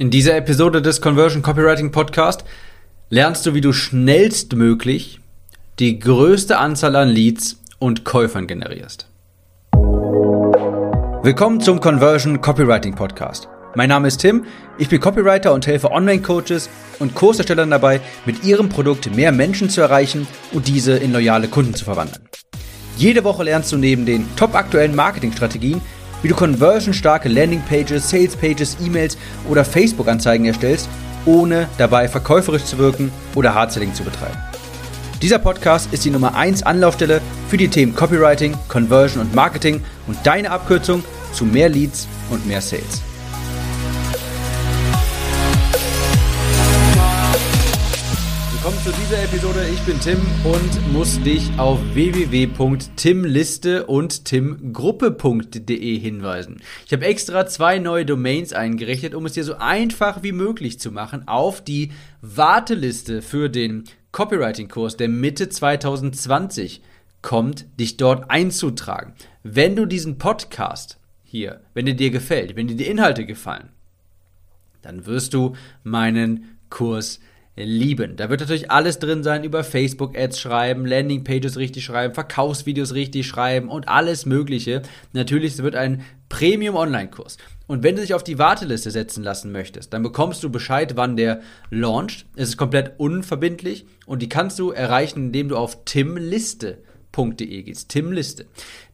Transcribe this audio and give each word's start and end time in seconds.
In 0.00 0.10
dieser 0.10 0.36
Episode 0.36 0.80
des 0.80 1.00
Conversion 1.00 1.42
Copywriting 1.42 1.90
Podcast 1.90 2.44
lernst 3.10 3.44
du, 3.44 3.54
wie 3.54 3.60
du 3.60 3.72
schnellstmöglich 3.72 5.18
die 5.80 5.98
größte 5.98 6.56
Anzahl 6.56 6.94
an 6.94 7.08
Leads 7.08 7.60
und 7.80 8.04
Käufern 8.04 8.46
generierst. 8.46 9.08
Willkommen 11.24 11.60
zum 11.60 11.80
Conversion 11.80 12.40
Copywriting 12.40 12.94
Podcast. 12.94 13.48
Mein 13.74 13.88
Name 13.88 14.06
ist 14.06 14.18
Tim, 14.18 14.44
ich 14.78 14.88
bin 14.88 15.00
Copywriter 15.00 15.52
und 15.52 15.66
helfe 15.66 15.90
Online-Coaches 15.90 16.70
und 17.00 17.16
Kurserstellern 17.16 17.72
dabei, 17.72 18.00
mit 18.24 18.44
ihrem 18.44 18.68
Produkt 18.68 19.12
mehr 19.16 19.32
Menschen 19.32 19.68
zu 19.68 19.80
erreichen 19.80 20.28
und 20.52 20.68
diese 20.68 20.96
in 20.96 21.12
loyale 21.12 21.48
Kunden 21.48 21.74
zu 21.74 21.84
verwandeln. 21.84 22.22
Jede 22.96 23.24
Woche 23.24 23.42
lernst 23.42 23.72
du 23.72 23.76
neben 23.76 24.06
den 24.06 24.28
top 24.36 24.54
aktuellen 24.54 24.94
Marketingstrategien, 24.94 25.80
wie 26.22 26.28
du 26.28 26.34
conversionstarke 26.34 27.28
Landingpages, 27.28 28.10
Salespages, 28.10 28.76
E-Mails 28.84 29.16
oder 29.48 29.64
Facebook-Anzeigen 29.64 30.46
erstellst, 30.46 30.88
ohne 31.24 31.68
dabei 31.78 32.08
verkäuferisch 32.08 32.64
zu 32.64 32.78
wirken 32.78 33.10
oder 33.34 33.54
Hardselling 33.54 33.94
zu 33.94 34.02
betreiben. 34.02 34.38
Dieser 35.20 35.38
Podcast 35.38 35.92
ist 35.92 36.04
die 36.04 36.10
Nummer 36.10 36.36
1 36.36 36.62
Anlaufstelle 36.62 37.20
für 37.48 37.56
die 37.56 37.68
Themen 37.68 37.94
Copywriting, 37.94 38.56
Conversion 38.68 39.20
und 39.20 39.34
Marketing 39.34 39.82
und 40.06 40.16
deine 40.24 40.50
Abkürzung 40.50 41.04
zu 41.32 41.44
mehr 41.44 41.68
Leads 41.68 42.06
und 42.30 42.46
mehr 42.46 42.60
Sales. 42.60 43.07
Zu 48.88 48.94
dieser 49.02 49.22
Episode. 49.22 49.68
Ich 49.70 49.80
bin 49.80 50.00
Tim 50.00 50.18
und 50.44 50.92
muss 50.94 51.20
dich 51.20 51.50
auf 51.58 51.78
www.timliste 51.92 53.84
und 53.84 54.24
timgruppe.de 54.24 55.98
hinweisen. 55.98 56.62
Ich 56.86 56.94
habe 56.94 57.04
extra 57.04 57.46
zwei 57.46 57.80
neue 57.80 58.06
Domains 58.06 58.54
eingerichtet, 58.54 59.14
um 59.14 59.26
es 59.26 59.34
dir 59.34 59.44
so 59.44 59.56
einfach 59.56 60.22
wie 60.22 60.32
möglich 60.32 60.80
zu 60.80 60.90
machen, 60.90 61.28
auf 61.28 61.62
die 61.62 61.92
Warteliste 62.22 63.20
für 63.20 63.50
den 63.50 63.84
Copywriting-Kurs, 64.12 64.96
der 64.96 65.10
Mitte 65.10 65.50
2020 65.50 66.80
kommt, 67.20 67.66
dich 67.78 67.98
dort 67.98 68.30
einzutragen. 68.30 69.12
Wenn 69.42 69.76
du 69.76 69.84
diesen 69.84 70.16
Podcast 70.16 70.98
hier, 71.24 71.60
wenn 71.74 71.86
er 71.86 71.94
dir 71.94 72.10
gefällt, 72.10 72.56
wenn 72.56 72.68
dir 72.68 72.76
die 72.76 72.86
Inhalte 72.86 73.26
gefallen, 73.26 73.68
dann 74.80 75.04
wirst 75.04 75.34
du 75.34 75.54
meinen 75.84 76.56
Kurs 76.70 77.20
lieben. 77.64 78.16
Da 78.16 78.30
wird 78.30 78.40
natürlich 78.40 78.70
alles 78.70 78.98
drin 78.98 79.22
sein 79.22 79.44
über 79.44 79.64
Facebook-Ads 79.64 80.38
schreiben, 80.38 80.86
Landing-Pages 80.86 81.56
richtig 81.56 81.84
schreiben, 81.84 82.14
Verkaufsvideos 82.14 82.94
richtig 82.94 83.26
schreiben 83.26 83.68
und 83.68 83.88
alles 83.88 84.26
Mögliche. 84.26 84.82
Natürlich, 85.12 85.58
wird 85.58 85.76
ein 85.76 86.04
Premium-Online-Kurs. 86.28 87.38
Und 87.66 87.82
wenn 87.82 87.96
du 87.96 88.02
dich 88.02 88.14
auf 88.14 88.24
die 88.24 88.38
Warteliste 88.38 88.90
setzen 88.90 89.22
lassen 89.22 89.52
möchtest, 89.52 89.92
dann 89.92 90.02
bekommst 90.02 90.42
du 90.42 90.50
Bescheid, 90.50 90.96
wann 90.96 91.16
der 91.16 91.40
launcht. 91.70 92.26
Es 92.36 92.50
ist 92.50 92.56
komplett 92.56 92.92
unverbindlich 92.98 93.86
und 94.06 94.22
die 94.22 94.28
kannst 94.28 94.58
du 94.58 94.70
erreichen, 94.70 95.26
indem 95.26 95.48
du 95.48 95.56
auf 95.56 95.84
timliste.de 95.84 97.62
gehst. 97.62 97.90
Timliste. 97.90 98.46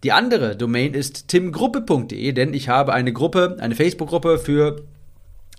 Die 0.02 0.12
andere 0.12 0.56
Domain 0.56 0.94
ist 0.94 1.28
timgruppe.de, 1.28 2.32
denn 2.32 2.54
ich 2.54 2.68
habe 2.68 2.92
eine 2.92 3.12
Gruppe, 3.12 3.56
eine 3.60 3.74
Facebook-Gruppe 3.74 4.38
für 4.38 4.82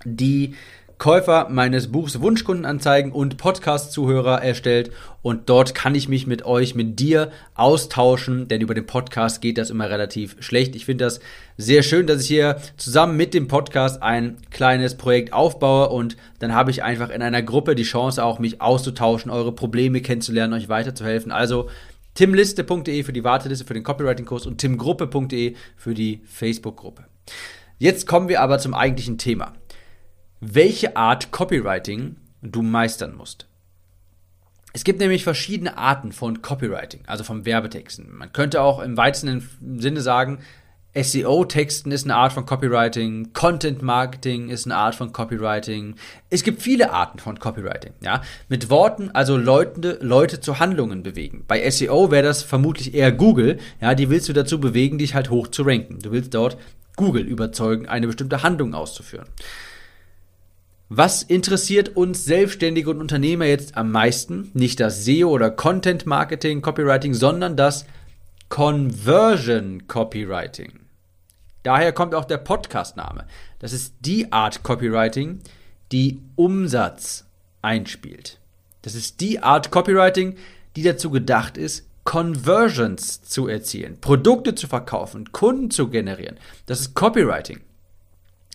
die 0.04 0.54
Käufer 0.98 1.48
meines 1.50 1.92
Buchs 1.92 2.22
Wunschkundenanzeigen 2.22 3.12
und 3.12 3.36
Podcast-Zuhörer 3.36 4.42
erstellt 4.42 4.90
und 5.20 5.50
dort 5.50 5.74
kann 5.74 5.94
ich 5.94 6.08
mich 6.08 6.26
mit 6.26 6.46
euch, 6.46 6.74
mit 6.74 6.98
dir 6.98 7.30
austauschen, 7.54 8.48
denn 8.48 8.62
über 8.62 8.72
den 8.72 8.86
Podcast 8.86 9.42
geht 9.42 9.58
das 9.58 9.68
immer 9.68 9.90
relativ 9.90 10.36
schlecht. 10.40 10.74
Ich 10.74 10.86
finde 10.86 11.04
das 11.04 11.20
sehr 11.58 11.82
schön, 11.82 12.06
dass 12.06 12.22
ich 12.22 12.28
hier 12.28 12.56
zusammen 12.78 13.14
mit 13.14 13.34
dem 13.34 13.46
Podcast 13.46 14.02
ein 14.02 14.38
kleines 14.50 14.94
Projekt 14.94 15.34
aufbaue 15.34 15.90
und 15.90 16.16
dann 16.38 16.54
habe 16.54 16.70
ich 16.70 16.82
einfach 16.82 17.10
in 17.10 17.20
einer 17.20 17.42
Gruppe 17.42 17.74
die 17.74 17.82
Chance 17.82 18.24
auch 18.24 18.38
mich 18.38 18.62
auszutauschen, 18.62 19.30
eure 19.30 19.52
Probleme 19.52 20.00
kennenzulernen, 20.00 20.54
euch 20.54 20.70
weiterzuhelfen. 20.70 21.30
Also 21.30 21.68
timliste.de 22.14 23.02
für 23.02 23.12
die 23.12 23.22
Warteliste 23.22 23.66
für 23.66 23.74
den 23.74 23.82
Copywriting-Kurs 23.82 24.46
und 24.46 24.58
timgruppe.de 24.58 25.56
für 25.76 25.92
die 25.92 26.22
Facebook-Gruppe. 26.24 27.04
Jetzt 27.78 28.06
kommen 28.06 28.30
wir 28.30 28.40
aber 28.40 28.58
zum 28.58 28.72
eigentlichen 28.72 29.18
Thema 29.18 29.52
welche 30.40 30.96
Art 30.96 31.30
Copywriting 31.30 32.16
du 32.42 32.62
meistern 32.62 33.16
musst. 33.16 33.46
Es 34.72 34.84
gibt 34.84 35.00
nämlich 35.00 35.24
verschiedene 35.24 35.78
Arten 35.78 36.12
von 36.12 36.42
Copywriting, 36.42 37.00
also 37.06 37.24
von 37.24 37.46
Werbetexten. 37.46 38.14
Man 38.14 38.32
könnte 38.32 38.60
auch 38.60 38.80
im 38.80 38.98
weitesten 38.98 39.48
Sinne 39.78 40.02
sagen, 40.02 40.40
SEO-Texten 40.94 41.92
ist 41.92 42.04
eine 42.04 42.16
Art 42.16 42.32
von 42.32 42.46
Copywriting, 42.46 43.32
Content 43.34 43.82
Marketing 43.82 44.48
ist 44.48 44.66
eine 44.66 44.76
Art 44.76 44.94
von 44.94 45.12
Copywriting. 45.12 45.94
Es 46.30 46.42
gibt 46.42 46.62
viele 46.62 46.90
Arten 46.90 47.18
von 47.18 47.38
Copywriting, 47.38 47.92
ja. 48.00 48.22
Mit 48.48 48.70
Worten 48.70 49.10
also 49.10 49.36
Leute, 49.36 49.98
Leute 50.00 50.40
zu 50.40 50.58
Handlungen 50.58 51.02
bewegen. 51.02 51.44
Bei 51.46 51.70
SEO 51.70 52.10
wäre 52.10 52.24
das 52.24 52.42
vermutlich 52.42 52.94
eher 52.94 53.12
Google, 53.12 53.58
ja, 53.80 53.94
die 53.94 54.08
willst 54.08 54.28
du 54.28 54.32
dazu 54.32 54.58
bewegen, 54.58 54.98
dich 54.98 55.14
halt 55.14 55.28
hoch 55.28 55.48
zu 55.48 55.62
ranken. 55.62 55.98
Du 56.00 56.12
willst 56.12 56.32
dort 56.34 56.56
Google 56.96 57.24
überzeugen, 57.24 57.86
eine 57.86 58.06
bestimmte 58.06 58.42
Handlung 58.42 58.74
auszuführen. 58.74 59.26
Was 60.88 61.24
interessiert 61.24 61.96
uns 61.96 62.24
Selbstständige 62.24 62.90
und 62.90 63.00
Unternehmer 63.00 63.44
jetzt 63.46 63.76
am 63.76 63.90
meisten? 63.90 64.52
Nicht 64.54 64.78
das 64.78 65.04
SEO 65.04 65.30
oder 65.30 65.50
Content 65.50 66.06
Marketing, 66.06 66.62
Copywriting, 66.62 67.12
sondern 67.12 67.56
das 67.56 67.86
Conversion 68.50 69.88
Copywriting. 69.88 70.78
Daher 71.64 71.92
kommt 71.92 72.14
auch 72.14 72.24
der 72.24 72.38
Podcast-Name. 72.38 73.26
Das 73.58 73.72
ist 73.72 73.96
die 74.02 74.30
Art 74.30 74.62
Copywriting, 74.62 75.40
die 75.90 76.20
Umsatz 76.36 77.24
einspielt. 77.62 78.38
Das 78.82 78.94
ist 78.94 79.20
die 79.20 79.42
Art 79.42 79.72
Copywriting, 79.72 80.36
die 80.76 80.84
dazu 80.84 81.10
gedacht 81.10 81.58
ist, 81.58 81.88
Conversions 82.04 83.22
zu 83.22 83.48
erzielen, 83.48 84.00
Produkte 84.00 84.54
zu 84.54 84.68
verkaufen, 84.68 85.32
Kunden 85.32 85.72
zu 85.72 85.88
generieren. 85.88 86.36
Das 86.66 86.78
ist 86.78 86.94
Copywriting 86.94 87.62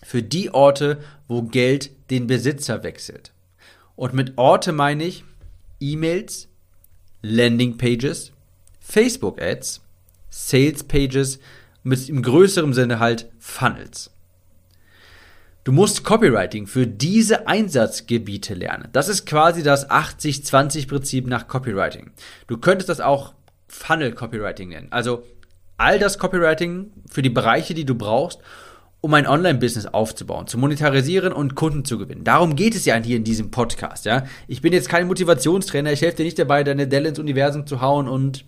für 0.02 0.22
die 0.22 0.52
Orte, 0.52 0.98
wo 1.28 1.42
Geld 1.42 1.90
den 2.12 2.26
Besitzer 2.26 2.82
wechselt. 2.84 3.32
Und 3.96 4.14
mit 4.14 4.36
Orte 4.36 4.72
meine 4.72 5.04
ich 5.04 5.24
E-Mails, 5.80 6.48
Landingpages, 7.22 8.32
Facebook-Ads, 8.80 9.80
Sales-Pages, 10.30 11.40
mit 11.82 12.08
im 12.08 12.22
größeren 12.22 12.72
Sinne 12.74 13.00
halt 13.00 13.28
Funnels. 13.38 14.10
Du 15.64 15.72
musst 15.72 16.04
Copywriting 16.04 16.66
für 16.66 16.86
diese 16.86 17.46
Einsatzgebiete 17.46 18.54
lernen. 18.54 18.88
Das 18.92 19.08
ist 19.08 19.26
quasi 19.26 19.62
das 19.62 19.88
80-20-Prinzip 19.88 21.26
nach 21.26 21.48
Copywriting. 21.48 22.10
Du 22.46 22.58
könntest 22.58 22.88
das 22.88 23.00
auch 23.00 23.34
Funnel 23.68 24.12
Copywriting 24.12 24.70
nennen. 24.70 24.88
Also 24.90 25.24
all 25.76 25.98
das 25.98 26.18
Copywriting 26.18 26.90
für 27.08 27.22
die 27.22 27.30
Bereiche, 27.30 27.74
die 27.74 27.84
du 27.84 27.94
brauchst, 27.94 28.40
um 29.02 29.12
ein 29.14 29.26
Online-Business 29.26 29.86
aufzubauen, 29.86 30.46
zu 30.46 30.56
monetarisieren 30.58 31.32
und 31.32 31.56
Kunden 31.56 31.84
zu 31.84 31.98
gewinnen. 31.98 32.22
Darum 32.22 32.54
geht 32.54 32.76
es 32.76 32.84
ja 32.84 32.94
hier 32.94 33.16
in 33.16 33.24
diesem 33.24 33.50
Podcast, 33.50 34.04
ja. 34.04 34.24
Ich 34.46 34.62
bin 34.62 34.72
jetzt 34.72 34.88
kein 34.88 35.08
Motivationstrainer, 35.08 35.92
ich 35.92 36.02
helfe 36.02 36.18
dir 36.18 36.24
nicht 36.24 36.38
dabei, 36.38 36.62
deine 36.62 36.86
Delle 36.86 37.08
ins 37.08 37.18
Universum 37.18 37.66
zu 37.66 37.80
hauen 37.80 38.06
und 38.06 38.44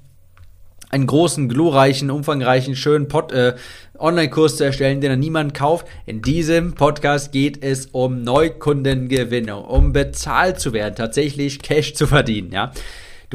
einen 0.91 1.09
großen, 1.09 1.49
glorreichen, 1.49 2.09
umfangreichen, 2.09 2.77
schönen 2.77 3.09
Pod, 3.09 3.33
äh, 3.33 3.57
Online-Kurs 3.99 4.57
zu 4.57 4.65
erstellen, 4.65 5.01
den 5.01 5.11
dann 5.11 5.19
niemand 5.19 5.55
kauft. 5.55 5.89
In 6.07 6.23
diesem 6.23 6.75
Podcast 6.75 7.33
geht 7.33 7.65
es 7.65 7.87
um 7.87 8.23
Neukundengewinnung, 8.23 9.65
um 9.65 9.93
bezahlt 9.93 10.61
zu 10.61 10.73
werden, 10.73 10.95
tatsächlich 10.95 11.63
Cash 11.63 11.95
zu 11.95 12.07
verdienen, 12.07 12.53
ja. 12.53 12.71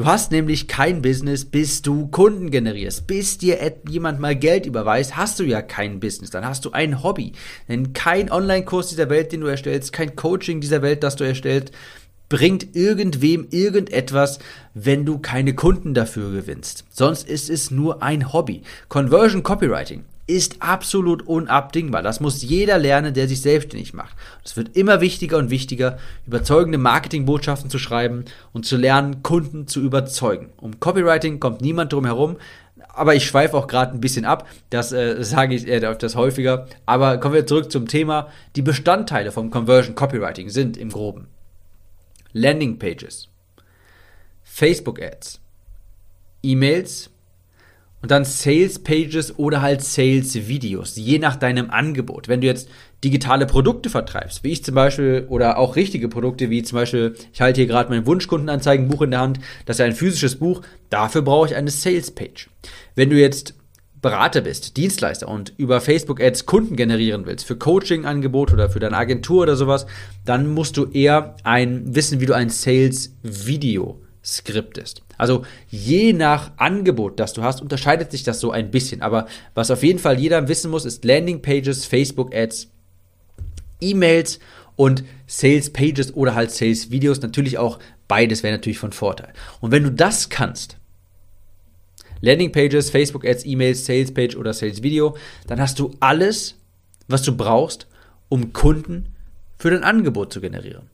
Du 0.00 0.06
hast 0.06 0.32
nämlich 0.32 0.66
kein 0.66 1.02
Business, 1.02 1.44
bis 1.44 1.82
du 1.82 2.06
Kunden 2.06 2.50
generierst. 2.50 3.06
Bis 3.06 3.36
dir 3.36 3.58
jemand 3.86 4.18
mal 4.18 4.34
Geld 4.34 4.64
überweist, 4.64 5.18
hast 5.18 5.38
du 5.38 5.42
ja 5.44 5.60
kein 5.60 6.00
Business. 6.00 6.30
Dann 6.30 6.46
hast 6.46 6.64
du 6.64 6.70
ein 6.70 7.02
Hobby. 7.02 7.32
Denn 7.68 7.92
kein 7.92 8.32
Online-Kurs 8.32 8.88
dieser 8.88 9.10
Welt, 9.10 9.30
den 9.30 9.42
du 9.42 9.46
erstellst, 9.48 9.92
kein 9.92 10.16
Coaching 10.16 10.62
dieser 10.62 10.80
Welt, 10.80 11.02
das 11.02 11.16
du 11.16 11.24
erstellst, 11.24 11.72
bringt 12.30 12.74
irgendwem 12.74 13.48
irgendetwas, 13.50 14.38
wenn 14.72 15.04
du 15.04 15.18
keine 15.18 15.54
Kunden 15.54 15.92
dafür 15.92 16.32
gewinnst. 16.32 16.84
Sonst 16.88 17.28
ist 17.28 17.50
es 17.50 17.70
nur 17.70 18.02
ein 18.02 18.32
Hobby. 18.32 18.62
Conversion 18.88 19.42
Copywriting 19.42 20.04
ist 20.36 20.62
absolut 20.62 21.26
unabdingbar. 21.26 22.02
Das 22.02 22.20
muss 22.20 22.42
jeder 22.42 22.78
lernen, 22.78 23.14
der 23.14 23.28
sich 23.28 23.40
selbstständig 23.40 23.94
macht. 23.94 24.16
Es 24.44 24.56
wird 24.56 24.76
immer 24.76 25.00
wichtiger 25.00 25.38
und 25.38 25.50
wichtiger, 25.50 25.98
überzeugende 26.26 26.78
Marketingbotschaften 26.78 27.70
zu 27.70 27.78
schreiben 27.78 28.24
und 28.52 28.64
zu 28.64 28.76
lernen, 28.76 29.22
Kunden 29.22 29.66
zu 29.66 29.80
überzeugen. 29.80 30.50
Um 30.56 30.78
Copywriting 30.78 31.40
kommt 31.40 31.60
niemand 31.60 31.92
drum 31.92 32.04
herum. 32.04 32.36
Aber 32.88 33.14
ich 33.14 33.24
schweife 33.26 33.56
auch 33.56 33.66
gerade 33.66 33.92
ein 33.92 34.00
bisschen 34.00 34.24
ab, 34.24 34.48
das 34.70 34.92
äh, 34.92 35.22
sage 35.22 35.54
ich 35.54 35.66
äh, 35.68 35.80
das 35.80 36.16
häufiger. 36.16 36.66
Aber 36.86 37.18
kommen 37.18 37.34
wir 37.34 37.46
zurück 37.46 37.70
zum 37.70 37.86
Thema. 37.86 38.28
Die 38.56 38.62
Bestandteile 38.62 39.32
vom 39.32 39.50
Conversion 39.50 39.94
Copywriting 39.94 40.48
sind 40.48 40.76
im 40.76 40.90
Groben 40.90 41.28
Landing 42.32 42.78
Pages, 42.78 43.28
Facebook 44.42 45.02
Ads, 45.02 45.40
E-Mails 46.42 47.10
und 48.02 48.10
dann 48.10 48.24
Sales 48.24 48.78
Pages 48.78 49.38
oder 49.38 49.62
halt 49.62 49.82
Sales 49.82 50.48
Videos, 50.48 50.96
je 50.96 51.18
nach 51.18 51.36
deinem 51.36 51.70
Angebot. 51.70 52.28
Wenn 52.28 52.40
du 52.40 52.46
jetzt 52.46 52.68
digitale 53.04 53.46
Produkte 53.46 53.90
vertreibst, 53.90 54.44
wie 54.44 54.52
ich 54.52 54.64
zum 54.64 54.74
Beispiel, 54.74 55.26
oder 55.28 55.58
auch 55.58 55.76
richtige 55.76 56.08
Produkte, 56.08 56.50
wie 56.50 56.62
zum 56.62 56.76
Beispiel, 56.76 57.14
ich 57.32 57.40
halte 57.40 57.60
hier 57.60 57.68
gerade 57.68 57.90
mein 57.90 58.06
Wunschkundenanzeigenbuch 58.06 59.02
in 59.02 59.10
der 59.10 59.20
Hand, 59.20 59.40
das 59.66 59.76
ist 59.76 59.80
ein 59.80 59.92
physisches 59.92 60.36
Buch, 60.36 60.62
dafür 60.88 61.22
brauche 61.22 61.48
ich 61.48 61.56
eine 61.56 61.70
Sales 61.70 62.10
Page. 62.10 62.50
Wenn 62.94 63.10
du 63.10 63.18
jetzt 63.18 63.54
Berater 64.02 64.40
bist, 64.40 64.78
Dienstleister 64.78 65.28
und 65.28 65.52
über 65.58 65.82
Facebook 65.82 66.22
Ads 66.22 66.46
Kunden 66.46 66.76
generieren 66.76 67.26
willst 67.26 67.44
für 67.46 67.56
Coaching-Angebot 67.56 68.50
oder 68.50 68.70
für 68.70 68.80
deine 68.80 68.96
Agentur 68.96 69.42
oder 69.42 69.56
sowas, 69.56 69.86
dann 70.24 70.48
musst 70.48 70.78
du 70.78 70.86
eher 70.86 71.36
ein 71.44 71.94
wissen, 71.94 72.18
wie 72.20 72.26
du 72.26 72.34
ein 72.34 72.48
Sales 72.48 73.14
Video 74.22 74.30
skriptest. 74.30 75.02
Also 75.16 75.44
je 75.68 76.12
nach 76.12 76.52
Angebot, 76.56 77.18
das 77.20 77.32
du 77.32 77.42
hast, 77.42 77.60
unterscheidet 77.60 78.10
sich 78.10 78.22
das 78.22 78.40
so 78.40 78.50
ein 78.50 78.70
bisschen. 78.70 79.02
Aber 79.02 79.26
was 79.54 79.70
auf 79.70 79.82
jeden 79.82 79.98
Fall 79.98 80.18
jeder 80.18 80.48
wissen 80.48 80.70
muss, 80.70 80.84
ist 80.84 81.04
Landing 81.04 81.42
Pages, 81.42 81.86
Facebook 81.86 82.34
Ads, 82.34 82.70
E-Mails 83.80 84.38
und 84.76 85.04
Sales 85.26 85.72
Pages 85.72 86.14
oder 86.14 86.34
halt 86.34 86.50
Sales 86.50 86.90
Videos. 86.90 87.20
Natürlich 87.22 87.58
auch 87.58 87.78
beides 88.08 88.42
wäre 88.42 88.54
natürlich 88.54 88.78
von 88.78 88.92
Vorteil. 88.92 89.32
Und 89.60 89.70
wenn 89.70 89.84
du 89.84 89.92
das 89.92 90.28
kannst, 90.28 90.76
Landing 92.20 92.52
Pages, 92.52 92.90
Facebook 92.90 93.26
Ads, 93.26 93.46
E-Mails, 93.46 93.86
Sales 93.86 94.12
Page 94.12 94.36
oder 94.36 94.52
Sales 94.52 94.82
Video, 94.82 95.16
dann 95.46 95.60
hast 95.60 95.78
du 95.78 95.94
alles, 96.00 96.56
was 97.08 97.22
du 97.22 97.34
brauchst, 97.34 97.86
um 98.28 98.52
Kunden 98.52 99.14
für 99.56 99.70
dein 99.70 99.84
Angebot 99.84 100.32
zu 100.32 100.42
generieren. 100.42 100.90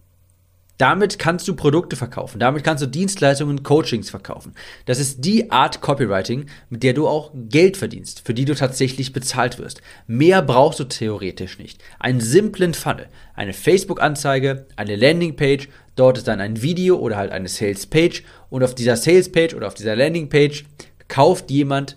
Damit 0.78 1.18
kannst 1.18 1.48
du 1.48 1.54
Produkte 1.54 1.96
verkaufen, 1.96 2.38
damit 2.38 2.62
kannst 2.62 2.82
du 2.82 2.86
Dienstleistungen, 2.86 3.62
Coachings 3.62 4.10
verkaufen. 4.10 4.52
Das 4.84 4.98
ist 4.98 5.24
die 5.24 5.50
Art 5.50 5.80
Copywriting, 5.80 6.46
mit 6.68 6.82
der 6.82 6.92
du 6.92 7.08
auch 7.08 7.30
Geld 7.34 7.76
verdienst, 7.76 8.22
für 8.24 8.34
die 8.34 8.44
du 8.44 8.54
tatsächlich 8.54 9.12
bezahlt 9.12 9.58
wirst. 9.58 9.80
Mehr 10.06 10.42
brauchst 10.42 10.78
du 10.80 10.84
theoretisch 10.84 11.58
nicht. 11.58 11.82
Einen 11.98 12.20
simplen 12.20 12.74
Funnel, 12.74 13.08
eine 13.34 13.54
Facebook-Anzeige, 13.54 14.66
eine 14.76 14.96
Landingpage, 14.96 15.68
dort 15.94 16.18
ist 16.18 16.28
dann 16.28 16.40
ein 16.40 16.60
Video 16.60 16.98
oder 16.98 17.16
halt 17.16 17.32
eine 17.32 17.48
Sales-Page 17.48 18.22
und 18.50 18.62
auf 18.62 18.74
dieser 18.74 18.96
Sales-Page 18.96 19.54
oder 19.54 19.68
auf 19.68 19.74
dieser 19.74 19.96
Landing-Page 19.96 20.66
kauft 21.08 21.50
jemand 21.50 21.96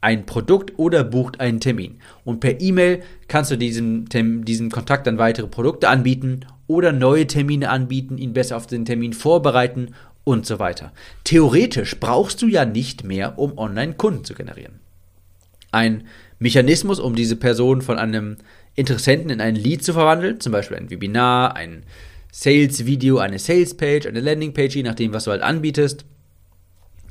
ein 0.00 0.26
Produkt 0.26 0.78
oder 0.78 1.04
bucht 1.04 1.40
einen 1.40 1.60
Termin. 1.60 1.98
Und 2.24 2.40
per 2.40 2.60
E-Mail 2.60 3.02
kannst 3.28 3.50
du 3.50 3.56
diesem, 3.56 4.06
diesem 4.08 4.70
Kontakt 4.70 5.06
dann 5.06 5.18
weitere 5.18 5.46
Produkte 5.46 5.88
anbieten 5.88 6.46
oder 6.66 6.92
neue 6.92 7.26
Termine 7.26 7.70
anbieten, 7.70 8.16
ihn 8.16 8.32
besser 8.32 8.56
auf 8.56 8.66
den 8.66 8.84
Termin 8.84 9.12
vorbereiten 9.12 9.94
und 10.24 10.46
so 10.46 10.58
weiter. 10.58 10.92
Theoretisch 11.24 11.98
brauchst 11.98 12.40
du 12.42 12.46
ja 12.46 12.64
nicht 12.64 13.04
mehr, 13.04 13.38
um 13.38 13.58
Online-Kunden 13.58 14.24
zu 14.24 14.34
generieren. 14.34 14.80
Ein 15.72 16.04
Mechanismus, 16.38 16.98
um 16.98 17.14
diese 17.14 17.36
Person 17.36 17.82
von 17.82 17.98
einem 17.98 18.36
Interessenten 18.74 19.30
in 19.30 19.40
ein 19.40 19.56
Lead 19.56 19.84
zu 19.84 19.92
verwandeln, 19.92 20.40
zum 20.40 20.52
Beispiel 20.52 20.76
ein 20.76 20.90
Webinar, 20.90 21.56
ein 21.56 21.84
Sales-Video, 22.32 23.18
eine 23.18 23.38
Sales-Page, 23.38 24.06
eine 24.06 24.20
Landing-Page, 24.20 24.76
je 24.76 24.82
nachdem, 24.82 25.12
was 25.12 25.24
du 25.24 25.32
halt 25.32 25.42
anbietest 25.42 26.04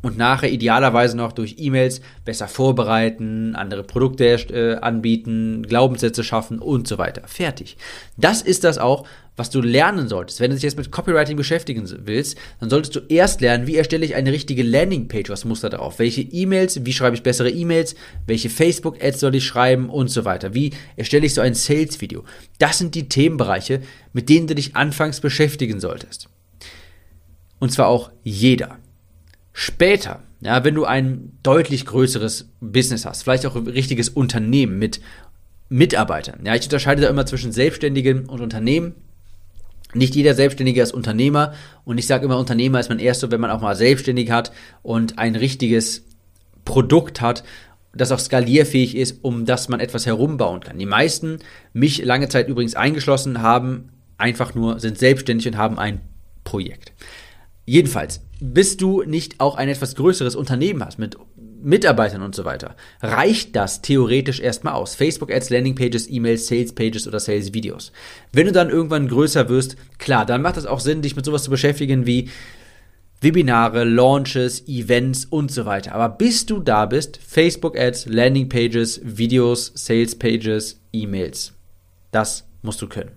und 0.01 0.17
nachher 0.17 0.51
idealerweise 0.51 1.17
noch 1.17 1.33
durch 1.33 1.55
E-Mails 1.57 2.01
besser 2.23 2.47
vorbereiten, 2.47 3.55
andere 3.55 3.83
Produkte 3.83 4.25
äh, 4.25 4.75
anbieten, 4.77 5.63
Glaubenssätze 5.67 6.23
schaffen 6.23 6.59
und 6.59 6.87
so 6.87 6.97
weiter. 6.97 7.23
Fertig. 7.25 7.77
Das 8.17 8.41
ist 8.41 8.63
das 8.63 8.77
auch, 8.77 9.05
was 9.35 9.49
du 9.49 9.61
lernen 9.61 10.09
solltest. 10.09 10.41
Wenn 10.41 10.51
du 10.51 10.55
dich 10.55 10.63
jetzt 10.63 10.77
mit 10.77 10.91
Copywriting 10.91 11.37
beschäftigen 11.37 11.89
willst, 12.05 12.37
dann 12.59 12.69
solltest 12.69 12.95
du 12.95 12.99
erst 13.07 13.39
lernen, 13.41 13.67
wie 13.67 13.77
erstelle 13.77 14.05
ich 14.05 14.15
eine 14.15 14.33
richtige 14.33 14.63
Landingpage, 14.63 15.29
was 15.29 15.45
muss 15.45 15.61
da 15.61 15.69
drauf? 15.69 15.99
Welche 15.99 16.21
E-Mails, 16.21 16.85
wie 16.85 16.93
schreibe 16.93 17.15
ich 17.15 17.23
bessere 17.23 17.49
E-Mails, 17.49 17.95
welche 18.27 18.49
Facebook-Ads 18.49 19.19
soll 19.19 19.35
ich 19.35 19.45
schreiben 19.45 19.89
und 19.89 20.09
so 20.09 20.25
weiter. 20.25 20.53
Wie 20.53 20.73
erstelle 20.97 21.25
ich 21.25 21.33
so 21.33 21.41
ein 21.41 21.55
Sales-Video? 21.55 22.25
Das 22.57 22.77
sind 22.77 22.95
die 22.95 23.07
Themenbereiche, 23.07 23.81
mit 24.11 24.27
denen 24.27 24.47
du 24.47 24.55
dich 24.55 24.75
anfangs 24.75 25.21
beschäftigen 25.21 25.79
solltest. 25.79 26.29
Und 27.59 27.71
zwar 27.71 27.87
auch 27.87 28.11
jeder. 28.23 28.77
Später, 29.61 30.23
ja, 30.39 30.63
wenn 30.63 30.73
du 30.73 30.85
ein 30.85 31.33
deutlich 31.43 31.85
größeres 31.85 32.47
Business 32.61 33.03
hast, 33.03 33.23
vielleicht 33.23 33.45
auch 33.45 33.57
ein 33.57 33.67
richtiges 33.67 34.07
Unternehmen 34.07 34.79
mit 34.79 35.01
Mitarbeitern. 35.67 36.45
Ja, 36.45 36.55
ich 36.55 36.63
unterscheide 36.63 37.01
da 37.01 37.09
immer 37.09 37.25
zwischen 37.25 37.51
Selbstständigen 37.51 38.29
und 38.29 38.39
Unternehmen. 38.39 38.95
Nicht 39.93 40.15
jeder 40.15 40.33
Selbstständige 40.33 40.81
ist 40.81 40.93
Unternehmer 40.93 41.55
und 41.83 41.97
ich 41.97 42.07
sage 42.07 42.23
immer, 42.23 42.39
Unternehmer 42.39 42.79
ist 42.79 42.87
man 42.87 42.99
erst 42.99 43.19
so, 43.19 43.31
wenn 43.31 43.41
man 43.41 43.51
auch 43.51 43.59
mal 43.59 43.75
selbstständig 43.75 44.31
hat 44.31 44.53
und 44.81 45.19
ein 45.19 45.35
richtiges 45.35 46.05
Produkt 46.63 47.19
hat, 47.19 47.43
das 47.93 48.13
auch 48.13 48.19
skalierfähig 48.19 48.95
ist, 48.95 49.25
um 49.25 49.45
das 49.45 49.67
man 49.67 49.81
etwas 49.81 50.05
herumbauen 50.05 50.61
kann. 50.61 50.79
Die 50.79 50.85
meisten, 50.85 51.39
mich 51.73 52.01
lange 52.05 52.29
Zeit 52.29 52.47
übrigens 52.47 52.75
eingeschlossen, 52.75 53.41
haben 53.41 53.89
einfach 54.17 54.55
nur, 54.55 54.79
sind 54.79 54.97
selbstständig 54.97 55.47
und 55.47 55.57
haben 55.57 55.77
ein 55.77 55.99
Projekt. 56.45 56.93
Jedenfalls, 57.69 58.21
bis 58.39 58.77
du 58.77 59.03
nicht 59.03 59.39
auch 59.39 59.55
ein 59.55 59.69
etwas 59.69 59.93
größeres 59.93 60.35
Unternehmen 60.35 60.83
hast 60.83 60.97
mit 60.97 61.17
Mitarbeitern 61.61 62.23
und 62.23 62.33
so 62.33 62.43
weiter, 62.43 62.75
reicht 62.99 63.55
das 63.55 63.83
theoretisch 63.83 64.39
erstmal 64.39 64.73
aus. 64.73 64.95
Facebook 64.95 65.31
Ads, 65.31 65.51
Landing 65.51 65.75
Pages, 65.75 66.09
E-Mails, 66.09 66.47
Sales 66.47 66.73
Pages 66.73 67.07
oder 67.07 67.19
Sales 67.19 67.53
Videos. 67.53 67.91
Wenn 68.33 68.47
du 68.47 68.51
dann 68.53 68.71
irgendwann 68.71 69.07
größer 69.07 69.49
wirst, 69.49 69.75
klar, 69.99 70.25
dann 70.25 70.41
macht 70.41 70.57
es 70.57 70.65
auch 70.65 70.79
Sinn, 70.79 71.03
dich 71.03 71.15
mit 71.15 71.25
sowas 71.25 71.43
zu 71.43 71.51
beschäftigen 71.51 72.07
wie 72.07 72.29
Webinare, 73.21 73.83
Launches, 73.83 74.67
Events 74.67 75.25
und 75.25 75.51
so 75.51 75.67
weiter. 75.67 75.93
Aber 75.93 76.09
bis 76.09 76.47
du 76.47 76.61
da 76.61 76.87
bist, 76.87 77.19
Facebook 77.23 77.77
Ads, 77.77 78.07
Landing 78.07 78.49
Pages, 78.49 78.99
Videos, 79.03 79.71
Sales 79.75 80.17
Pages, 80.17 80.81
E-Mails. 80.91 81.53
Das 82.09 82.47
musst 82.63 82.81
du 82.81 82.87
können. 82.87 83.11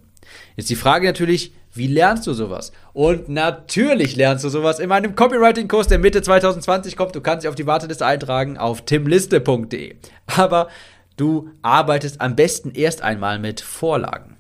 Jetzt 0.57 0.69
die 0.69 0.77
Frage 0.77 1.07
natürlich, 1.07 1.55
wie 1.75 1.87
lernst 1.87 2.27
du 2.27 2.35
sowas? 2.35 2.73
Und 2.93 3.29
natürlich 3.29 4.17
lernst 4.17 4.45
du 4.45 4.49
sowas 4.49 4.79
in 4.79 4.89
meinem 4.89 5.15
Copywriting-Kurs, 5.15 5.89
der 5.89 5.99
Mitte 5.99 6.23
2020 6.23 6.97
kommt. 6.97 7.15
Du 7.15 7.21
kannst 7.21 7.45
dich 7.45 7.49
auf 7.49 7.55
die 7.55 7.67
Warteliste 7.67 8.05
eintragen 8.05 8.59
auf 8.59 8.83
timliste.de. 8.83 9.97
Aber 10.27 10.69
du 11.17 11.51
arbeitest 11.63 12.21
am 12.21 12.37
besten 12.37 12.73
erst 12.73 13.03
einmal 13.03 13.39
mit 13.39 13.61
Vorlagen. 13.61 14.37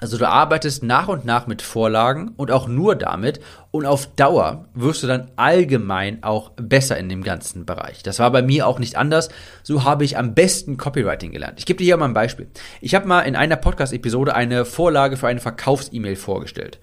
Also 0.00 0.16
du 0.16 0.28
arbeitest 0.28 0.84
nach 0.84 1.08
und 1.08 1.24
nach 1.24 1.48
mit 1.48 1.60
Vorlagen 1.60 2.32
und 2.36 2.52
auch 2.52 2.68
nur 2.68 2.94
damit 2.94 3.40
und 3.72 3.84
auf 3.84 4.06
Dauer 4.14 4.66
wirst 4.74 5.02
du 5.02 5.08
dann 5.08 5.30
allgemein 5.34 6.22
auch 6.22 6.50
besser 6.50 6.96
in 6.98 7.08
dem 7.08 7.24
ganzen 7.24 7.66
Bereich. 7.66 8.04
Das 8.04 8.20
war 8.20 8.30
bei 8.30 8.42
mir 8.42 8.68
auch 8.68 8.78
nicht 8.78 8.96
anders. 8.96 9.28
So 9.64 9.82
habe 9.82 10.04
ich 10.04 10.16
am 10.16 10.34
besten 10.34 10.76
Copywriting 10.76 11.32
gelernt. 11.32 11.58
Ich 11.58 11.66
gebe 11.66 11.78
dir 11.78 11.84
hier 11.84 11.96
mal 11.96 12.04
ein 12.04 12.14
Beispiel. 12.14 12.46
Ich 12.80 12.94
habe 12.94 13.08
mal 13.08 13.22
in 13.22 13.34
einer 13.34 13.56
Podcast-Episode 13.56 14.36
eine 14.36 14.64
Vorlage 14.64 15.16
für 15.16 15.26
eine 15.26 15.40
Verkaufs-E-Mail 15.40 16.14
vorgestellt. 16.14 16.78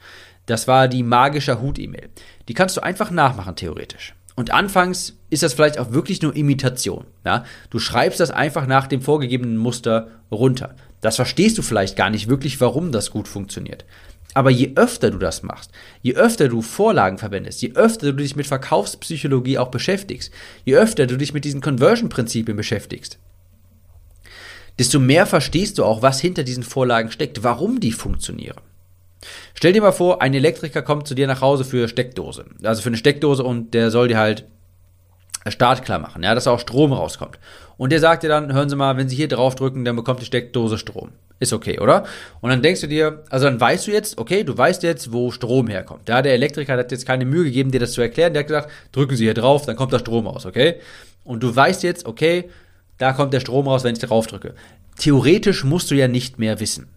Das 0.46 0.68
war 0.68 0.88
die 0.88 1.04
magische 1.04 1.62
Hut-E-Mail. 1.62 2.10
Die 2.48 2.54
kannst 2.54 2.78
du 2.78 2.84
einfach 2.84 3.12
nachmachen, 3.12 3.56
theoretisch. 3.56 4.14
Und 4.36 4.52
anfangs 4.52 5.14
ist 5.30 5.44
das 5.44 5.54
vielleicht 5.54 5.80
auch 5.80 5.92
wirklich 5.92 6.22
nur 6.22 6.36
Imitation. 6.36 7.06
Ja? 7.26 7.46
Du 7.70 7.80
schreibst 7.80 8.20
das 8.20 8.32
einfach 8.32 8.68
nach 8.68 8.88
dem 8.88 9.02
vorgegebenen 9.02 9.58
Muster 9.58 10.10
runter. 10.32 10.76
Das 11.02 11.16
verstehst 11.16 11.58
du 11.58 11.62
vielleicht 11.62 11.96
gar 11.96 12.10
nicht 12.10 12.28
wirklich, 12.28 12.60
warum 12.60 12.92
das 12.92 13.12
gut 13.12 13.28
funktioniert. 13.28 13.86
Aber 14.34 14.50
je 14.50 14.74
öfter 14.76 15.12
du 15.12 15.18
das 15.18 15.44
machst, 15.44 15.72
je 16.02 16.16
öfter 16.16 16.50
du 16.50 16.62
Vorlagen 16.62 17.18
verwendest, 17.18 17.62
je 17.62 17.72
öfter 17.74 18.08
du 18.08 18.18
dich 18.18 18.36
mit 18.36 18.46
Verkaufspsychologie 18.46 19.58
auch 19.58 19.70
beschäftigst, 19.70 20.30
je 20.66 20.76
öfter 20.76 21.08
du 21.08 21.16
dich 21.16 21.34
mit 21.34 21.46
diesen 21.46 21.62
Conversion-Prinzipien 21.62 22.58
beschäftigst, 22.58 23.18
desto 24.78 25.00
mehr 25.00 25.26
verstehst 25.26 25.78
du 25.78 25.86
auch, 25.86 26.02
was 26.02 26.20
hinter 26.20 26.44
diesen 26.44 26.64
Vorlagen 26.64 27.12
steckt, 27.12 27.44
warum 27.44 27.80
die 27.80 27.94
funktionieren. 27.94 28.60
Stell 29.54 29.74
dir 29.74 29.82
mal 29.82 29.92
vor, 29.92 30.22
ein 30.22 30.34
Elektriker 30.34 30.82
kommt 30.82 31.08
zu 31.08 31.16
dir 31.16 31.28
nach 31.28 31.42
Hause 31.42 31.66
für 31.66 31.88
Steckdose. 31.88 32.46
Also 32.64 32.82
für 32.82 32.90
eine 32.90 32.98
Steckdose 32.98 33.44
und 33.44 33.74
der 33.74 33.92
soll 33.92 34.08
dir 34.08 34.18
halt 34.18 34.46
startklar 35.48 36.00
machen, 36.00 36.24
ja, 36.24 36.34
dass 36.34 36.48
auch 36.48 36.60
Strom 36.60 36.92
rauskommt. 36.92 37.38
Und 37.78 37.92
der 37.92 38.00
sagt 38.00 38.24
dir 38.24 38.30
dann, 38.30 38.52
hören 38.54 38.70
Sie 38.70 38.76
mal, 38.76 38.98
wenn 38.98 39.10
Sie 39.10 39.16
hier 39.16 39.28
drauf 39.28 39.56
drücken, 39.56 39.86
dann 39.86 39.96
bekommt 39.96 40.22
die 40.22 40.26
Steckdose 40.26 40.78
Strom. 40.78 41.12
Ist 41.40 41.54
okay, 41.54 41.80
oder? 41.80 42.06
Und 42.40 42.50
dann 42.50 42.62
denkst 42.62 42.82
du 42.82 42.88
dir, 42.88 43.24
also 43.30 43.46
dann 43.46 43.60
weißt 43.60 43.88
du 43.88 43.92
jetzt, 43.92 44.18
okay, 44.18 44.44
du 44.44 44.58
weißt 44.58 44.84
jetzt, 44.84 45.12
wo 45.12 45.32
Strom 45.32 45.68
herkommt. 45.68 46.08
Ja, 46.08 46.22
der 46.22 46.34
Elektriker 46.34 46.78
hat 46.78 46.92
jetzt 46.92 47.06
keine 47.06 47.26
Mühe 47.26 47.44
gegeben, 47.44 47.72
dir 47.72 47.80
das 47.80 47.92
zu 47.92 48.02
erklären. 48.02 48.34
Der 48.34 48.42
hat 48.42 48.48
gesagt, 48.48 48.72
drücken 48.94 49.18
Sie 49.18 49.26
hier 49.26 49.34
drauf, 49.34 49.66
dann 49.66 49.76
kommt 49.76 49.92
da 49.92 50.00
Strom 50.00 50.28
raus, 50.28 50.46
okay? 50.46 50.76
Und 51.24 51.44
du 51.44 51.54
weißt 51.54 51.84
jetzt, 51.84 52.06
okay, 52.06 52.50
da 52.98 53.12
kommt 53.12 53.34
der 53.34 53.42
Strom 53.42 53.68
raus, 53.68 53.84
wenn 53.84 53.96
ich 53.96 54.02
drauf 54.02 54.28
drücke. 54.28 54.56
Theoretisch 54.98 55.66
musst 55.66 55.92
du 55.92 55.96
ja 55.96 56.08
nicht 56.08 56.40
mehr 56.40 56.60
wissen. 56.62 56.88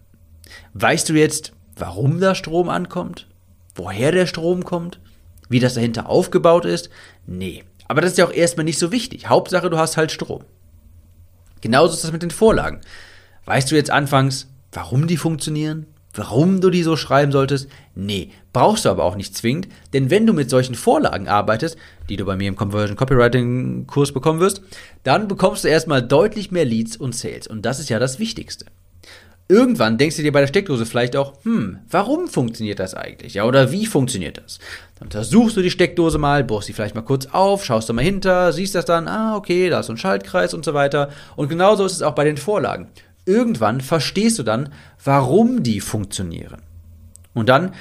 Weißt 0.73 1.09
du 1.09 1.13
jetzt, 1.13 1.51
warum 1.79 2.19
da 2.19 2.35
Strom 2.35 2.69
ankommt? 2.69 3.27
Woher 3.75 4.11
der 4.11 4.25
Strom 4.25 4.63
kommt? 4.63 4.99
Wie 5.49 5.59
das 5.59 5.73
dahinter 5.73 6.09
aufgebaut 6.09 6.65
ist? 6.65 6.89
Nee. 7.25 7.63
Aber 7.87 8.01
das 8.01 8.11
ist 8.11 8.17
ja 8.17 8.27
auch 8.27 8.33
erstmal 8.33 8.65
nicht 8.65 8.77
so 8.77 8.91
wichtig. 8.91 9.27
Hauptsache, 9.27 9.69
du 9.69 9.77
hast 9.77 9.97
halt 9.97 10.11
Strom. 10.11 10.43
Genauso 11.61 11.95
ist 11.95 12.03
das 12.03 12.11
mit 12.11 12.21
den 12.21 12.31
Vorlagen. 12.31 12.81
Weißt 13.45 13.71
du 13.71 13.75
jetzt 13.75 13.89
anfangs, 13.89 14.47
warum 14.71 15.07
die 15.07 15.17
funktionieren? 15.17 15.87
warum 16.13 16.61
du 16.61 16.69
die 16.69 16.83
so 16.83 16.97
schreiben 16.97 17.31
solltest? 17.31 17.69
Nee, 17.95 18.31
brauchst 18.53 18.85
du 18.85 18.89
aber 18.89 19.03
auch 19.03 19.15
nicht 19.15 19.35
zwingend, 19.35 19.67
denn 19.93 20.09
wenn 20.09 20.25
du 20.25 20.33
mit 20.33 20.49
solchen 20.49 20.75
Vorlagen 20.75 21.27
arbeitest, 21.27 21.77
die 22.09 22.17
du 22.17 22.25
bei 22.25 22.35
mir 22.35 22.47
im 22.47 22.55
Conversion 22.55 22.97
Copywriting 22.97 23.87
Kurs 23.87 24.11
bekommen 24.11 24.39
wirst, 24.39 24.61
dann 25.03 25.27
bekommst 25.27 25.63
du 25.63 25.67
erstmal 25.67 26.01
deutlich 26.01 26.51
mehr 26.51 26.65
Leads 26.65 26.97
und 26.97 27.15
Sales 27.15 27.47
und 27.47 27.63
das 27.63 27.79
ist 27.79 27.89
ja 27.89 27.99
das 27.99 28.19
Wichtigste. 28.19 28.65
Irgendwann 29.51 29.97
denkst 29.97 30.15
du 30.15 30.21
dir 30.21 30.31
bei 30.31 30.41
der 30.41 30.47
Steckdose 30.47 30.85
vielleicht 30.85 31.15
auch, 31.15 31.33
hm, 31.43 31.79
warum 31.89 32.27
funktioniert 32.27 32.77
das 32.77 32.93
eigentlich? 32.93 33.33
Ja, 33.33 33.45
oder 33.45 33.71
wie 33.71 33.87
funktioniert 33.87 34.37
das? 34.37 34.59
Dann 34.99 35.07
untersuchst 35.07 35.57
du 35.57 35.63
die 35.63 35.71
Steckdose 35.71 36.19
mal, 36.19 36.43
bohrst 36.43 36.67
sie 36.67 36.73
vielleicht 36.73 36.93
mal 36.93 37.01
kurz 37.01 37.25
auf, 37.25 37.65
schaust 37.65 37.89
da 37.89 37.93
mal 37.93 38.03
hinter, 38.03 38.53
siehst 38.53 38.75
das 38.75 38.85
dann, 38.85 39.07
ah, 39.07 39.35
okay, 39.35 39.69
da 39.69 39.79
ist 39.79 39.87
so 39.87 39.93
ein 39.93 39.97
Schaltkreis 39.97 40.53
und 40.53 40.63
so 40.63 40.75
weiter. 40.75 41.09
Und 41.35 41.49
genauso 41.49 41.83
ist 41.83 41.93
es 41.93 42.03
auch 42.03 42.13
bei 42.13 42.25
den 42.25 42.37
Vorlagen. 42.37 42.89
Irgendwann 43.25 43.81
verstehst 43.81 44.37
du 44.37 44.43
dann, 44.43 44.69
warum 45.03 45.63
die 45.63 45.81
funktionieren. 45.81 46.61
Und 47.33 47.49
dann 47.49 47.73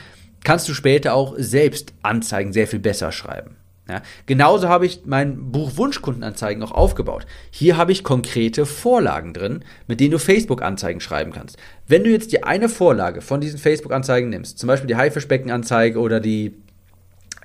kannst 0.45 0.71
du 0.71 0.75
später 0.75 1.13
auch 1.13 1.35
selbst 1.37 1.93
Anzeigen 2.01 2.55
sehr 2.55 2.67
viel 2.67 2.79
besser 2.79 3.13
schreiben. 3.13 3.57
Ja, 3.88 4.02
genauso 4.26 4.68
habe 4.68 4.85
ich 4.85 5.02
mein 5.07 5.50
Buch 5.50 5.76
Wunschkundenanzeigen 5.76 6.62
auch 6.62 6.73
aufgebaut. 6.73 7.25
Hier 7.50 7.78
habe 7.78 7.90
ich 7.90 8.04
konkrete 8.04 8.66
Vorlagen 8.66 9.33
drin, 9.33 9.64
mit 9.87 10.00
denen 10.00 10.11
du 10.11 10.18
Facebook-Anzeigen 10.18 11.00
schreiben 11.00 11.33
kannst. 11.33 11.57
Wenn 11.87 12.04
du 12.04 12.11
jetzt 12.11 12.33
die 12.33 12.45
eine 12.45 12.68
Vorlage 12.68 13.23
von 13.23 13.40
diesen 13.40 13.59
Facebook-Anzeigen 13.59 14.28
nimmst, 14.28 14.59
zum 14.59 14.66
Beispiel 14.66 14.88
die 14.88 14.97
Haifischbecken-Anzeige 14.97 15.99
oder 16.00 16.21
die 16.21 16.54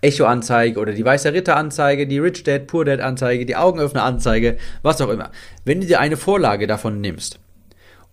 Echo-Anzeige 0.02 0.82
oder 0.82 0.92
die 0.92 1.06
Weiße 1.06 1.32
Ritter-Anzeige, 1.32 2.08
die 2.08 2.20
Rich 2.20 2.44
Dad, 2.44 2.68
Poor 2.68 2.84
Dad-Anzeige, 2.84 3.46
die 3.46 3.56
Augenöffner-Anzeige, 3.56 4.58
was 4.82 5.00
auch 5.00 5.10
immer. 5.10 5.32
Wenn 5.64 5.80
du 5.80 5.88
dir 5.88 6.02
eine 6.02 6.18
Vorlage 6.18 6.68
davon 6.68 7.00
nimmst 7.00 7.40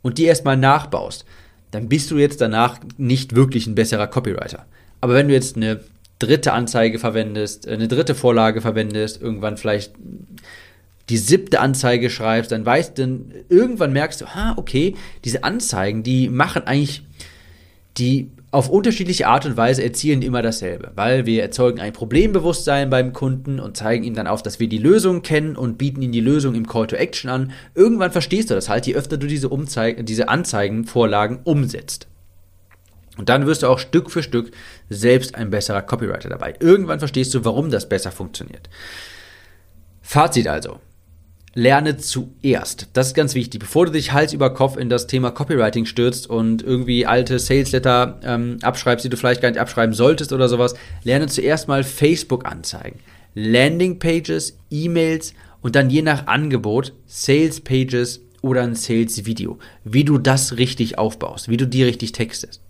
und 0.02 0.18
die 0.18 0.26
erstmal 0.26 0.56
nachbaust, 0.56 1.24
dann 1.72 1.88
bist 1.88 2.12
du 2.12 2.18
jetzt 2.18 2.40
danach 2.40 2.78
nicht 2.96 3.34
wirklich 3.34 3.66
ein 3.66 3.74
besserer 3.74 4.06
Copywriter. 4.06 4.66
Aber 5.00 5.14
wenn 5.14 5.26
du 5.26 5.34
jetzt 5.34 5.56
eine 5.56 5.80
dritte 6.20 6.52
Anzeige 6.52 7.00
verwendest, 7.00 7.66
äh, 7.66 7.72
eine 7.72 7.88
dritte 7.88 8.14
Vorlage 8.14 8.60
verwendest, 8.60 9.20
irgendwann 9.20 9.56
vielleicht 9.56 9.92
die 11.08 11.16
siebte 11.16 11.58
Anzeige 11.58 12.08
schreibst, 12.08 12.52
dann 12.52 12.64
weißt 12.64 12.96
du, 12.98 13.20
irgendwann 13.48 13.92
merkst 13.92 14.20
du, 14.20 14.26
ha, 14.26 14.54
okay, 14.56 14.94
diese 15.24 15.42
Anzeigen, 15.42 16.04
die 16.04 16.28
machen 16.28 16.62
eigentlich, 16.64 17.02
die 17.98 18.30
auf 18.52 18.68
unterschiedliche 18.68 19.28
Art 19.28 19.46
und 19.46 19.56
Weise 19.56 19.82
erzielen 19.82 20.22
immer 20.22 20.42
dasselbe, 20.42 20.90
weil 20.96 21.26
wir 21.26 21.42
erzeugen 21.42 21.80
ein 21.80 21.92
Problembewusstsein 21.92 22.90
beim 22.90 23.12
Kunden 23.12 23.60
und 23.60 23.76
zeigen 23.76 24.04
ihm 24.04 24.14
dann 24.14 24.26
auf, 24.26 24.42
dass 24.42 24.58
wir 24.58 24.68
die 24.68 24.78
Lösung 24.78 25.22
kennen 25.22 25.56
und 25.56 25.78
bieten 25.78 26.02
ihm 26.02 26.12
die 26.12 26.20
Lösung 26.20 26.54
im 26.54 26.66
Call 26.66 26.88
to 26.88 26.96
Action 26.96 27.30
an. 27.30 27.52
Irgendwann 27.74 28.10
verstehst 28.10 28.50
du 28.50 28.54
das 28.54 28.68
halt, 28.68 28.86
je 28.86 28.94
öfter 28.94 29.18
du 29.18 29.28
diese, 29.28 29.48
Umzeig 29.48 30.04
diese 30.06 30.28
Anzeigenvorlagen 30.28 31.40
umsetzt. 31.44 32.09
Und 33.20 33.28
dann 33.28 33.44
wirst 33.44 33.62
du 33.62 33.66
auch 33.66 33.78
Stück 33.78 34.10
für 34.10 34.22
Stück 34.22 34.50
selbst 34.88 35.34
ein 35.34 35.50
besserer 35.50 35.82
Copywriter 35.82 36.30
dabei. 36.30 36.54
Irgendwann 36.58 37.00
verstehst 37.00 37.34
du, 37.34 37.44
warum 37.44 37.70
das 37.70 37.86
besser 37.86 38.12
funktioniert. 38.12 38.70
Fazit 40.00 40.48
also. 40.48 40.80
Lerne 41.52 41.98
zuerst. 41.98 42.88
Das 42.94 43.08
ist 43.08 43.14
ganz 43.14 43.34
wichtig. 43.34 43.60
Bevor 43.60 43.84
du 43.84 43.92
dich 43.92 44.14
Hals 44.14 44.32
über 44.32 44.54
Kopf 44.54 44.78
in 44.78 44.88
das 44.88 45.06
Thema 45.06 45.32
Copywriting 45.32 45.84
stürzt 45.84 46.30
und 46.30 46.62
irgendwie 46.62 47.04
alte 47.04 47.38
Sales 47.38 47.72
Letter 47.72 48.18
ähm, 48.22 48.56
abschreibst, 48.62 49.04
die 49.04 49.10
du 49.10 49.18
vielleicht 49.18 49.42
gar 49.42 49.50
nicht 49.50 49.60
abschreiben 49.60 49.94
solltest 49.94 50.32
oder 50.32 50.48
sowas, 50.48 50.74
lerne 51.04 51.26
zuerst 51.26 51.68
mal 51.68 51.84
Facebook-Anzeigen, 51.84 53.00
Landing-Pages, 53.34 54.56
E-Mails 54.70 55.34
und 55.60 55.76
dann 55.76 55.90
je 55.90 56.00
nach 56.00 56.26
Angebot 56.26 56.94
Sales-Pages 57.04 58.22
oder 58.40 58.62
ein 58.62 58.76
Sales-Video. 58.76 59.58
Wie 59.84 60.04
du 60.04 60.16
das 60.16 60.56
richtig 60.56 60.96
aufbaust, 60.96 61.50
wie 61.50 61.58
du 61.58 61.66
die 61.66 61.82
richtig 61.82 62.12
textest. 62.12 62.62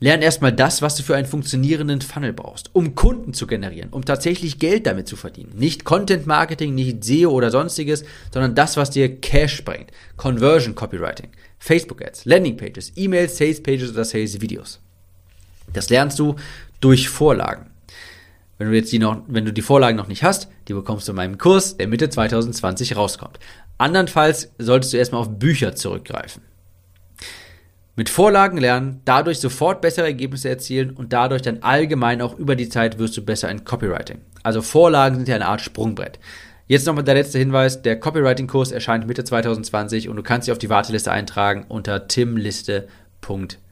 Lern 0.00 0.22
erstmal 0.22 0.52
das, 0.52 0.82
was 0.82 0.96
du 0.96 1.02
für 1.02 1.16
einen 1.16 1.26
funktionierenden 1.26 2.00
Funnel 2.00 2.32
brauchst, 2.32 2.74
um 2.74 2.94
Kunden 2.94 3.32
zu 3.32 3.46
generieren, 3.46 3.90
um 3.90 4.04
tatsächlich 4.04 4.58
Geld 4.58 4.86
damit 4.86 5.08
zu 5.08 5.16
verdienen. 5.16 5.52
Nicht 5.56 5.84
Content 5.84 6.26
Marketing, 6.26 6.74
nicht 6.74 7.04
SEO 7.04 7.30
oder 7.30 7.50
sonstiges, 7.50 8.04
sondern 8.32 8.54
das, 8.54 8.76
was 8.76 8.90
dir 8.90 9.20
Cash 9.20 9.64
bringt. 9.64 9.92
Conversion 10.16 10.74
Copywriting, 10.74 11.30
Facebook 11.58 12.04
Ads, 12.04 12.24
Landing 12.24 12.56
Pages, 12.56 12.92
E-Mails, 12.96 13.36
Sales 13.36 13.62
Pages 13.62 13.92
oder 13.92 14.04
Sales 14.04 14.40
Videos. 14.40 14.80
Das 15.72 15.88
lernst 15.90 16.18
du 16.18 16.36
durch 16.80 17.08
Vorlagen. 17.08 17.70
Wenn 18.58 18.70
du 18.70 18.76
jetzt 18.76 18.92
die 18.92 18.98
noch, 18.98 19.22
wenn 19.26 19.44
du 19.44 19.52
die 19.52 19.62
Vorlagen 19.62 19.96
noch 19.96 20.08
nicht 20.08 20.22
hast, 20.22 20.48
die 20.68 20.74
bekommst 20.74 21.08
du 21.08 21.12
in 21.12 21.16
meinem 21.16 21.38
Kurs, 21.38 21.76
der 21.76 21.88
Mitte 21.88 22.08
2020 22.08 22.96
rauskommt. 22.96 23.38
Andernfalls 23.78 24.52
solltest 24.58 24.92
du 24.92 24.96
erstmal 24.96 25.22
auf 25.22 25.38
Bücher 25.38 25.74
zurückgreifen. 25.74 26.42
Mit 27.96 28.08
Vorlagen 28.08 28.58
lernen, 28.58 29.00
dadurch 29.04 29.38
sofort 29.38 29.80
bessere 29.80 30.06
Ergebnisse 30.06 30.48
erzielen 30.48 30.90
und 30.90 31.12
dadurch 31.12 31.42
dann 31.42 31.62
allgemein 31.62 32.22
auch 32.22 32.36
über 32.36 32.56
die 32.56 32.68
Zeit 32.68 32.98
wirst 32.98 33.16
du 33.16 33.24
besser 33.24 33.48
in 33.50 33.64
Copywriting. 33.64 34.20
Also 34.42 34.62
Vorlagen 34.62 35.16
sind 35.16 35.28
ja 35.28 35.36
eine 35.36 35.46
Art 35.46 35.60
Sprungbrett. 35.60 36.18
Jetzt 36.66 36.86
nochmal 36.86 37.04
der 37.04 37.14
letzte 37.14 37.38
Hinweis, 37.38 37.82
der 37.82 38.00
Copywriting-Kurs 38.00 38.72
erscheint 38.72 39.06
Mitte 39.06 39.22
2020 39.22 40.08
und 40.08 40.16
du 40.16 40.22
kannst 40.22 40.48
dich 40.48 40.52
auf 40.52 40.58
die 40.58 40.70
Warteliste 40.70 41.12
eintragen 41.12 41.66
unter 41.68 42.08
timliste.de. 42.08 43.63